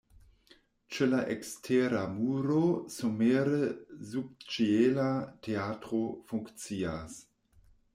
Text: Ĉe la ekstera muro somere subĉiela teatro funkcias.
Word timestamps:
Ĉe 0.95 1.07
la 1.09 1.19
ekstera 1.33 1.99
muro 2.15 2.63
somere 2.97 3.63
subĉiela 4.15 5.09
teatro 5.51 6.05
funkcias. 6.33 7.25